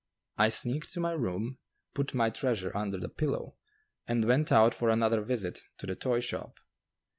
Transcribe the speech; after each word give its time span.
I 0.39 0.49
sneaked 0.49 0.91
to 0.93 0.99
my 0.99 1.11
room, 1.11 1.59
put 1.93 2.15
my 2.15 2.31
treasure 2.31 2.75
under 2.75 2.97
the 2.97 3.07
pillow, 3.07 3.57
and 4.07 4.25
went 4.25 4.51
out 4.51 4.73
for 4.73 4.89
another 4.89 5.21
visit 5.21 5.59
to 5.77 5.85
the 5.85 5.95
toy 5.95 6.21
shop. 6.21 6.57